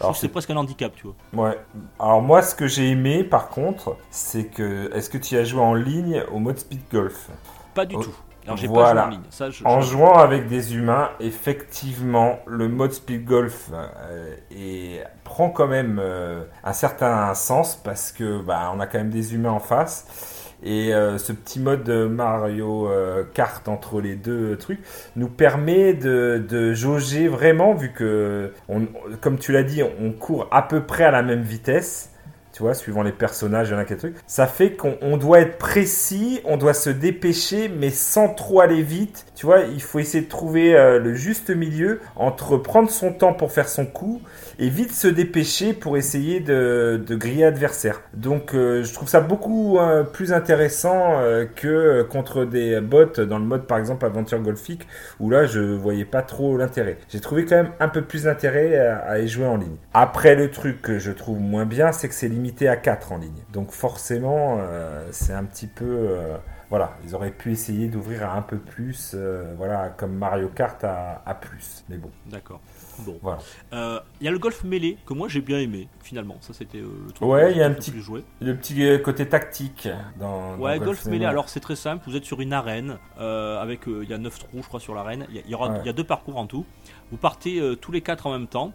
[0.00, 1.48] Alors c'est presque un handicap, tu vois.
[1.48, 1.58] Ouais.
[1.98, 5.60] Alors moi, ce que j'ai aimé, par contre, c'est que est-ce que tu as joué
[5.60, 7.28] en ligne au mode speed golf?
[7.74, 8.14] Pas du Oh, tout.
[8.44, 9.02] Alors j'ai voilà.
[9.02, 9.30] pas joué en ligne.
[9.30, 15.50] Ça, je, En je- jouant avec des humains, effectivement, le mode speed golf euh, prend
[15.50, 19.50] quand même euh, un certain sens parce que bah, on a quand même des humains
[19.50, 20.37] en face.
[20.62, 24.80] Et euh, ce petit mode de Mario euh, Kart entre les deux trucs
[25.14, 28.86] nous permet de, de jauger vraiment, vu que, on,
[29.20, 32.12] comme tu l'as dit, on court à peu près à la même vitesse.
[32.58, 34.16] Tu vois, suivant les personnages, il y en a quelques trucs.
[34.26, 38.82] Ça fait qu'on on doit être précis, on doit se dépêcher, mais sans trop aller
[38.82, 39.26] vite.
[39.36, 43.32] Tu vois, il faut essayer de trouver euh, le juste milieu entre prendre son temps
[43.32, 44.20] pour faire son coup
[44.58, 48.00] et vite se dépêcher pour essayer de, griller adversaire.
[48.14, 53.38] Donc, euh, je trouve ça beaucoup euh, plus intéressant euh, que contre des bots dans
[53.38, 54.86] le mode, par exemple, aventure golfique,
[55.20, 56.98] où là, je voyais pas trop l'intérêt.
[57.08, 59.76] J'ai trouvé quand même un peu plus d'intérêt à, à y jouer en ligne.
[59.94, 63.18] Après, le truc que je trouve moins bien, c'est que c'est limité à 4 en
[63.18, 63.42] ligne.
[63.52, 65.84] Donc, forcément, euh, c'est un petit peu.
[65.86, 66.36] euh,
[66.70, 70.82] voilà, ils auraient pu essayer d'ouvrir à un peu plus, euh, voilà, comme Mario Kart
[70.84, 71.82] à, à plus.
[71.88, 72.60] Mais bon, D'accord.
[72.98, 73.16] Bon.
[73.22, 73.38] Voilà.
[73.72, 76.36] Euh, Il y a le golf mêlé que moi j'ai bien aimé finalement.
[76.40, 78.24] Ça c'était euh, le truc Ouais, il y a un petit- joué.
[78.42, 80.56] le petit côté tactique dans.
[80.56, 81.20] dans Ouais, golf mêlé.
[81.20, 81.30] Nemo.
[81.30, 82.02] Alors c'est très simple.
[82.08, 85.26] Vous êtes sur une arène avec il y a 9 trous, je crois, sur l'arène.
[85.30, 85.78] Il y, il aura Ouais.
[85.82, 86.66] il y a deux parcours en tout.
[87.12, 88.72] Vous partez tous les quatre en même temps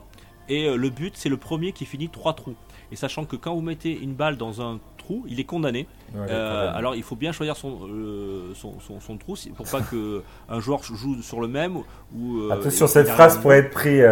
[0.49, 2.55] et le but c'est le premier qui finit trois trous.
[2.93, 5.87] Et sachant que quand vous mettez une balle dans un trou, il est condamné.
[6.13, 9.81] Ouais, Euh, alors il faut bien choisir son, euh, son, son, son trou pour pas
[9.81, 11.77] que un joueur joue sur le même
[12.15, 12.37] ou.
[12.37, 14.05] euh, Attention, et- cette et phrase pourrait être prise.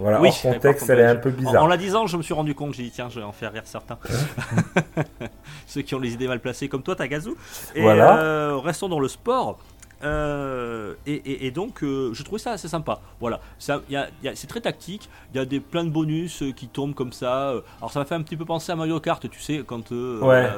[0.00, 1.62] voilà, Oui, hors contexte, contre, elle est un peu bizarre.
[1.62, 3.52] en la disant, je me suis rendu compte, j'ai dit tiens, je vais en faire
[3.52, 3.98] rire certains.
[5.66, 7.30] Ceux qui ont les idées mal placées, comme toi, Tagazu.
[7.76, 8.56] Et Voilà.
[8.58, 9.58] restons dans le sport.
[10.04, 13.00] Euh, et, et- et donc, euh, je trouvais ça assez sympa.
[13.20, 15.08] Voilà, Ça- il y a- il y a- c'est très tactique.
[15.32, 17.50] Il y a des plein de bonus euh, qui tombent comme ça.
[17.78, 20.20] Alors, ça m'a fait un petit peu penser à Mario Kart, tu sais, quand euh,
[20.20, 20.50] Ouais.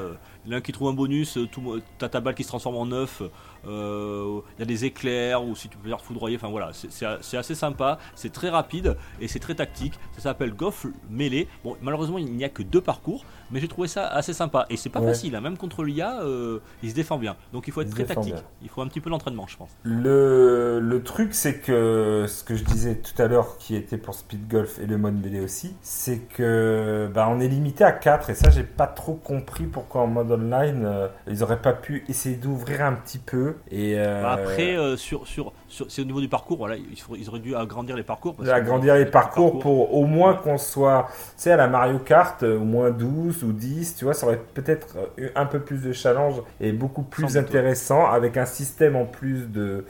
[0.47, 3.23] l'un qui trouve un bonus, tout, t'as ta balle qui se transforme en œuf.
[3.67, 6.37] Euh, Il y a des éclairs ou si tu peux faire foudroyer.
[6.37, 7.99] Enfin voilà, c'est- assez sympa.
[8.15, 9.95] C'est très rapide et c'est très tactique.
[10.17, 11.49] Ça s'appelle Golf Mêlé.
[11.65, 14.67] Bon, malheureusement, il n'y a que deux parcours, mais j'ai trouvé ça assez sympa.
[14.71, 15.09] Et c'est pas Ouais.
[15.09, 17.37] facile, hein, même contre l'IA, euh, il se défend bien.
[17.53, 18.35] Donc il faut être Il très tactique.
[18.35, 18.43] bien.
[18.63, 19.71] Il faut un petit peu d'entraînement, je pense.
[19.83, 24.15] Le, le truc, c'est que ce que je disais tout à l'heure, qui était pour
[24.15, 28.31] Speed Golf et le mode mêlé aussi, c'est que bah, on est limité à 4
[28.31, 32.05] et ça, j'ai pas trop compris pourquoi en mode online euh, ils auraient pas pu
[32.09, 33.54] essayer d'ouvrir un petit peu.
[33.71, 36.85] Et euh, Bah, après, euh, sur, sur, sur- c'est au niveau du parcours, voilà, ils,
[37.19, 38.35] ils auraient dû agrandir les parcours.
[38.35, 41.99] parce que- agrandir les parcours pour au moins qu'on soit, tu sais, à la Mario
[41.99, 45.61] Kart, euh, au moins 12 ou 10, tu vois, ça aurait peut-être eu un peu
[45.61, 49.85] plus de challenge et beaucoup plus Sans doute, intéressant avec un système en plus de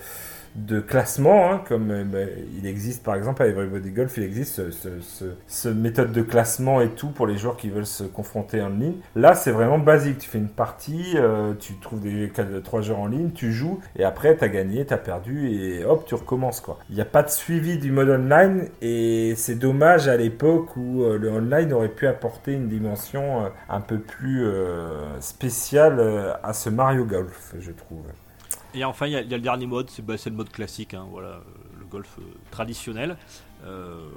[0.55, 2.19] de classement, hein, comme bah,
[2.59, 6.23] il existe par exemple à Everybody Golf, il existe ce, ce- ce- ce méthode de
[6.23, 8.95] classement et tout pour les joueurs qui veulent se confronter en ligne.
[9.17, 10.19] Là, c'est vraiment basique.
[10.19, 12.31] Tu fais une partie, euh, tu trouves des
[12.63, 15.85] trois joueurs en ligne, tu joues et après, tu as gagné, tu as perdu et
[15.85, 16.79] hop, tu recommences quoi.
[16.89, 21.03] Il n'y a pas de suivi du mode online et c'est dommage à l'époque où
[21.03, 26.01] euh, le online aurait pu apporter une dimension euh, un peu plus euh, spéciale
[26.43, 28.03] à ce Mario Golf, je trouve.
[28.75, 30.51] Et enfin, il y, a il y a le dernier mode, c'est bah, le mode
[30.51, 31.41] classique, hein, voilà, euh,
[31.79, 33.17] le golf euh, traditionnel.
[33.65, 34.09] euh,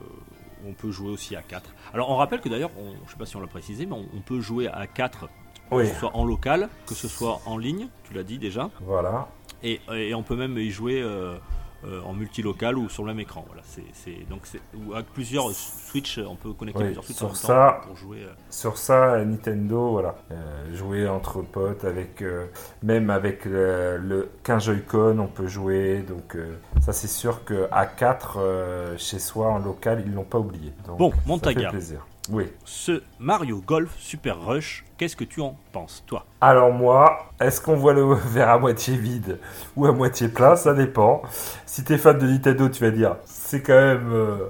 [0.67, 1.69] on peut jouer aussi à 4.
[1.93, 4.05] Alors on rappelle que d'ailleurs, je ne sais pas si on l'a précisé, mais on,
[4.15, 5.29] on peut jouer à 4,
[5.71, 8.71] Oui, que ce soit en local, que ce soit en ligne, tu l'as dit déjà,
[8.81, 9.27] voilà.
[9.61, 11.37] et, et on peut même y jouer euh,
[11.85, 13.43] euh, en multilocal ou sur le même écran.
[13.47, 14.41] Voilà, c'est donc
[14.75, 17.81] ou avec plusieurs Switch, on peut connecter Oui, plusieurs Switch sur en même temps ça-
[17.85, 18.23] pour jouer.
[18.23, 22.47] euh, Sur ça, Nintendo, voilà, euh, jouer entre potes, avec euh,
[22.83, 26.03] même avec le, 15 Joy-Con, on peut jouer.
[26.07, 26.35] Donc
[26.81, 30.73] ça, c'est sûr que à 4 chez soi en local, ils l'ont pas oublié.
[30.87, 31.61] Donc, Bon, ça Montaga.
[31.61, 32.05] fait plaisir.
[32.29, 32.51] Oui.
[32.65, 36.25] Ce Mario Golf Super Rush, qu'est-ce que tu en penses, toi?
[36.41, 39.39] Alors moi, est-ce qu'on voit le verre à moitié vide
[39.75, 40.55] ou à moitié plein?
[40.55, 41.21] Ça dépend.
[41.65, 44.49] Si t'es fan de Nintendo, tu vas dire c'est quand même euh,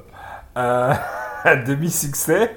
[1.55, 2.51] demi-succès.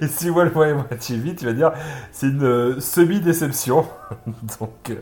[0.00, 1.72] Et si tu vois le à moitié tu vas dire
[2.12, 3.86] c'est une euh, semi-déception.
[4.60, 4.96] Donc euh,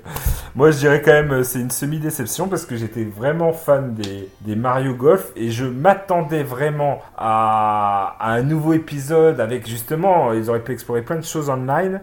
[0.55, 4.57] moi je dirais quand même euh, c'est une semi-déception parce que j'étais vraiment fan des,
[4.57, 10.73] Mario Golf et je m'attendais vraiment à un nouveau épisode avec justement, ils auraient pu
[10.73, 12.01] explorer plein de choses online.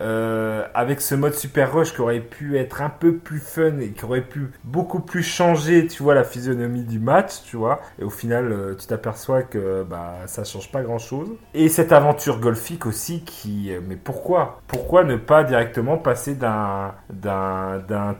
[0.00, 3.90] Euh, avec ce mode super rush qui aurait pu être un peu plus fun et
[3.90, 7.80] qui aurait pu beaucoup plus changer, tu vois, la physionomie du match, tu vois.
[7.98, 11.28] Et au final, euh, tu t'aperçois que bah ça change pas grand chose.
[11.54, 14.60] Et cette aventure golfique aussi qui, euh, mais pourquoi?
[14.68, 16.94] Pourquoi ne pas directement passer d'un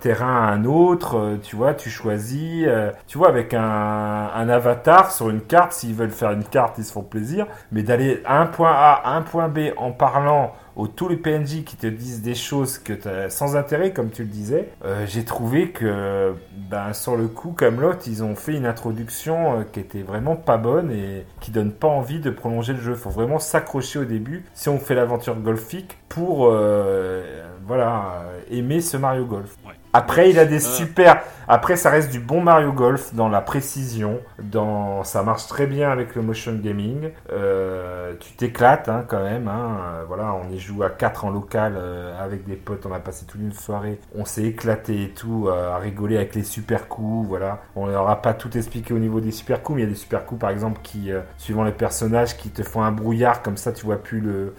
[0.01, 1.39] terrain à un autre?
[1.43, 2.67] Tu vois, tu choisis,
[3.07, 5.73] tu vois, avec un, un avatar sur une carte.
[5.73, 7.47] S'ils veulent faire une carte, ils se font plaisir.
[7.73, 10.53] Mais d'aller à un point A, à un point B en parlant
[10.87, 14.29] tous les PNJ qui te disent des choses que t'as- sans intérêt, comme tu le
[14.29, 16.35] disais, euh, j'ai trouvé que
[16.71, 20.57] ben, sur le coup, Camelot, ils ont fait une introduction euh, qui était vraiment pas
[20.57, 22.95] bonne et qui donne pas envie de prolonger le jeu.
[22.95, 28.97] Faut vraiment s'accrocher au début si on fait l'aventure golfique pour euh, voilà aimer ce
[28.97, 29.57] Mario Golf.
[29.67, 29.75] Ouais.
[29.93, 30.71] Après, il a des Euh.
[30.71, 31.21] super.
[31.49, 34.21] Après, ça reste du bon Mario Golf dans la précision.
[34.41, 37.11] Dans, ça marche très bien avec le motion gaming.
[37.33, 39.49] Euh, tu t'éclates hein, quand même.
[39.49, 39.79] Hein.
[39.83, 42.87] Euh, Voilà, on y joue à 4 en local euh, avec des potes.
[42.87, 43.99] On a passé toute une soirée.
[44.15, 47.27] On s'est éclaté et tout euh, à rigoler avec les super coups.
[47.29, 49.93] Voilà, on n'aura pas tout expliqué au niveau des super coups, mais il y a
[49.93, 53.43] des super coups par exemple qui, euh, suivant les personnages, qui te font un brouillard
[53.43, 53.73] comme ça.
[53.73, 54.55] Tu vois plus le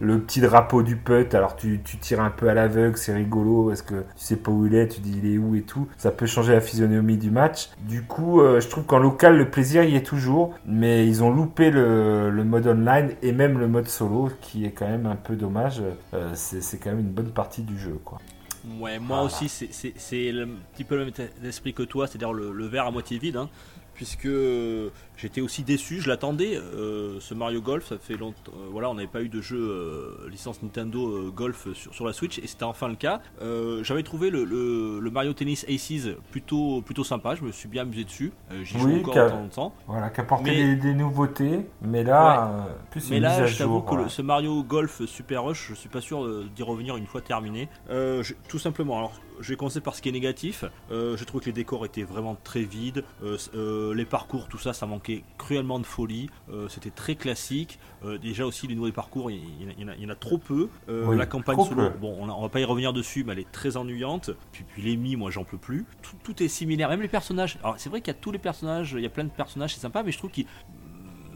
[0.00, 3.68] le petit drapeau du putt, alors tu, tu tires un peu à l'aveugle, c'est rigolo
[3.68, 5.88] parce que tu sais pas où il est, tu dis il est où et tout.
[5.96, 7.70] Ça peut changer la physionomie du match.
[7.88, 11.30] Du coup, euh, je trouve qu'en local, le plaisir y est toujours, mais ils ont
[11.30, 15.16] loupé le, le mode online et même le mode solo, qui est quand même un
[15.16, 15.82] peu dommage.
[16.14, 18.18] Euh, c'est c'est quand même une bonne partie du jeu, quoi.
[18.80, 19.22] Ouais, moi Voilà.
[19.24, 22.52] aussi, c'est- c'est c'est le petit peu le même état d'esprit que toi, c'est-à-dire le,
[22.52, 23.48] le verre à moitié vide, hein,
[23.94, 28.68] puisque euh, j'étais aussi déçu, je l'attendais, euh, ce Mario Golf, ça fait longtemps, euh,
[28.70, 32.38] voilà, on n'avait pas eu de jeu euh, licence Nintendo Golf sur, sur la Switch,
[32.38, 33.20] et c'était enfin le cas.
[33.82, 37.82] J'avais trouvé le, le- le Mario Tennis Aces plutôt, plutôt sympa, je me suis bien
[37.82, 39.74] amusé dessus, j'y joue Oui, encore car- de temps en temps.
[39.86, 43.58] Voilà, qui apportait Mais- des, des nouveautés, mais là, plus Mais une mise là, je
[43.58, 47.06] t'avoue que le- ce Mario Golf Super Rush, je suis pas sûr d'y revenir une
[47.06, 47.68] fois terminé.
[47.90, 50.64] Je- tout simplement, alors je vais commencer par ce qui est négatif.
[50.90, 53.04] J'ai trouvé que les décors étaient vraiment très vides.
[53.54, 56.30] Les parcours, tout ça, ça manquait cruellement de folie.
[56.50, 57.78] Euh, C'était très classique.
[58.04, 60.68] Euh, déjà aussi, les nouveaux parcours, il y, en a- y y en trop peu.
[60.88, 63.52] Euh, Oui, la campagne solo, bon, on, va pas y revenir dessus, mais elle est
[63.52, 64.30] très ennuyante.
[64.52, 65.84] Puis, puis les mi, moi, j'en peux plus.
[66.02, 67.58] Tout, tout est similaire, même les personnages.
[67.62, 69.74] Alors, c'est vrai qu'il y a tous les personnages, il y a plein de personnages,
[69.74, 70.46] c'est sympa, mais je trouve qu'ils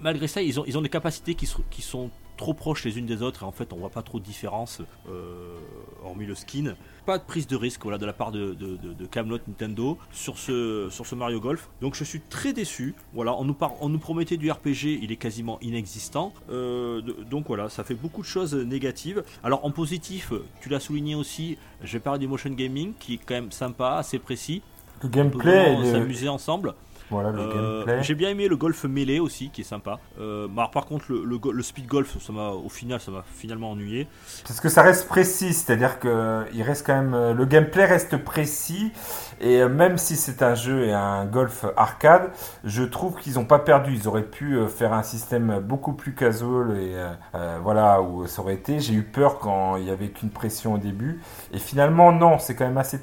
[0.03, 3.23] malgré ça, ils ont, ils ont des capacités qui sont trop proches les unes des
[3.23, 5.57] autres et en fait on voit pas trop de différence euh,
[6.05, 6.75] hormis le skin.
[7.07, 9.99] Pas de prise de risque voilà, de la part de, de, de- de Camelot Nintendo
[10.13, 11.69] sur ce, sur ce Mario Golf.
[11.81, 12.95] Donc je suis très déçu.
[13.13, 16.33] Voilà, on nous, par- on nous promettait du RPG, il est quasiment inexistant.
[16.51, 19.25] Euh, donc voilà, ça fait beaucoup de choses négatives.
[19.43, 23.21] Alors en positif, tu l'as souligné aussi, je vais parler du motion gaming qui est
[23.25, 24.63] quand même sympa, assez précis.
[25.03, 26.75] Le On peut gameplay, est- s'amuser ensemble.
[27.13, 28.03] Voilà le Euh, gameplay.
[28.03, 30.01] J'ai bien aimé le golf mêlé aussi, qui est sympa.
[30.21, 33.71] Euh, bah, par contre, le, le, speed golf, ça m'a, au final, ça m'a finalement
[33.71, 34.09] ennuyé.
[34.47, 38.17] Parce que ça reste précis, c'est-à-dire que il reste quand même euh, le gameplay reste
[38.17, 38.93] précis
[39.41, 42.31] et même si c'est un jeu et un golf arcade,
[42.65, 43.93] je trouve qu'ils n'ont pas perdu.
[43.95, 46.95] Ils auraient pu faire un système beaucoup plus casual et
[47.35, 48.79] euh, voilà où ça aurait été.
[48.81, 51.21] J'ai eu peur quand il y avait qu'une pression au début
[51.53, 53.01] et finalement non, c'est quand même assez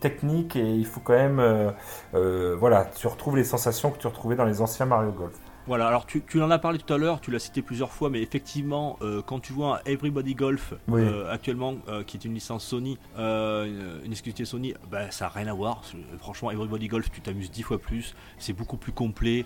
[0.00, 1.70] technique et il faut quand même euh,
[2.14, 5.34] euh, voilà, tu retrouves les sensations que tu retrouvais dans les anciens Mario Golf.
[5.66, 8.08] Voilà, alors tu, tu en as parlé tout à l'heure, tu l'as cité plusieurs fois,
[8.08, 11.02] mais effectivement, euh, quand tu vois Everybody Golf Oui.
[11.02, 15.46] euh, actuellement, euh, qui est une licence Sony, une exclusivité Sony, bah, ça n'a rien
[15.48, 15.82] à voir.
[16.20, 19.44] Franchement, Everybody Golf, tu t'amuses dix fois plus, c'est beaucoup plus complet.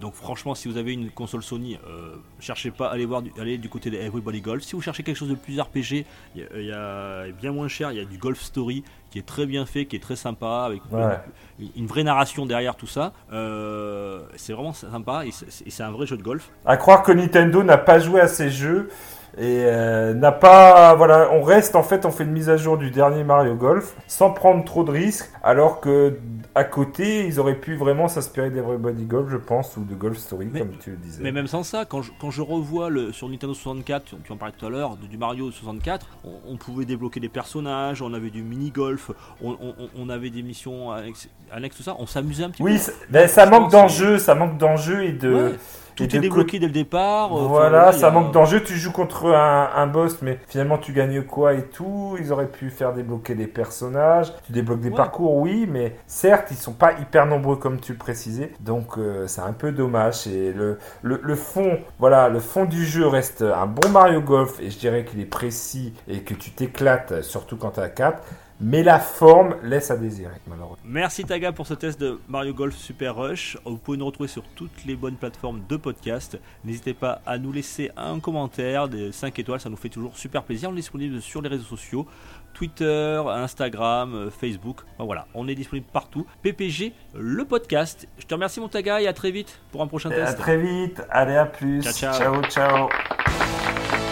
[0.00, 1.76] donc franchement, si vous avez une console Sony,
[2.38, 4.62] cherchez pas, allez voir, du, allez du côté de Everybody Golf.
[4.62, 7.50] Si vous cherchez quelque chose de plus RPG, il y, a- il y a bien
[7.50, 10.00] moins cher, il y a du Golf Story qui est très bien fait, qui est
[10.00, 11.16] très sympa, avec Ouais.
[11.60, 13.12] une, une vraie narration derrière tout ça.
[13.32, 16.50] Euh, c'est vraiment sympa et c'est et c'est un vrai jeu de golf.
[16.66, 18.90] À croire que Nintendo n'a pas joué à ces jeux
[19.36, 22.78] et euh, n'a pas voilà on reste en fait on fait une mise à jour
[22.78, 26.18] du dernier Mario Golf sans prendre trop de risques alors que
[26.54, 30.48] à côté ils auraient pu vraiment s'inspirer d'Everybody Golf je pense ou de Golf Story
[30.52, 33.10] Mais- comme tu le disais Mais même sans ça, quand je, quand je revois le,
[33.12, 36.56] sur Nintendo 64, tu, tu en parlais tout à l'heure, du Mario 64, on, on
[36.56, 39.10] pouvait débloquer des personnages, on avait du mini-golf,
[39.42, 42.74] on, on- on avait des missions annexes, annexes, tout ça, on s'amusait un petit oui
[42.74, 42.78] peu.
[42.78, 45.52] ça, ben, ça manque d'enjeu ça manque d'enjeu et de Ouais,
[45.94, 47.32] tout et est débloqué dès le départ.
[47.32, 48.62] euh, enfin, Voilà, ça a- manque d'enjeu.
[48.62, 52.16] Tu joues contre un, un boss, mais finalement tu gagnes quoi et tout?
[52.20, 54.32] Ils auraient pu faire débloquer des personnages.
[54.46, 54.94] Tu débloques des Ouais.
[54.96, 58.52] parcours, oui, mais certes, ils sont pas hyper nombreux comme tu le précisais.
[58.60, 60.26] Donc euh, c'est un peu dommage.
[60.26, 64.60] Et le, le, le fond, voilà, le fond du jeu reste un bon Mario Golf.
[64.60, 68.22] Et je dirais qu'il est précis et que tu t'éclates, surtout quand tu as 4.
[68.66, 70.78] Mais la forme laisse à désirer, malheureusement.
[70.86, 73.58] Merci Taga pour ce test de Mario Golf Super Rush.
[73.66, 76.38] Vous pouvez nous retrouver sur toutes les bonnes plateformes de podcast.
[76.64, 80.44] N'hésitez pas à nous laisser un commentaire, des 5 étoiles, ça nous fait toujours super
[80.44, 80.70] plaisir.
[80.70, 82.06] On est disponible sur les réseaux sociaux,
[82.54, 84.78] Twitter, Instagram, euh, Facebook.
[84.94, 86.26] Enfin, voilà, on est disponible partout.
[86.40, 88.08] PPG, le podcast.
[88.16, 90.38] Je te remercie mon Taga et à très vite pour un prochain Et à test.
[90.38, 91.02] très vite.
[91.10, 91.82] Allez, à plus.
[91.82, 92.42] Ciao, ciao.
[92.44, 92.88] ciao.
[92.88, 94.03] ciao.